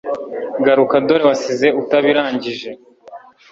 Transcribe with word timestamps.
garuka 0.65 0.95
dore 1.07 1.23
wasize 1.29 1.67
utabirangije 1.81 2.69